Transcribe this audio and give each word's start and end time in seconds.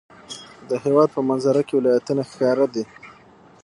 د 0.69 0.71
هېواد 0.83 1.09
په 1.15 1.21
منظره 1.29 1.61
کې 1.67 1.73
ولایتونه 1.77 2.21
ښکاره 2.29 2.65
دي. 2.73 2.83